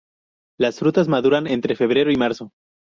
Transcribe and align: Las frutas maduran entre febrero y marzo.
Las 0.57 0.79
frutas 0.79 1.07
maduran 1.07 1.45
entre 1.45 1.75
febrero 1.75 2.11
y 2.11 2.15
marzo. 2.15 2.49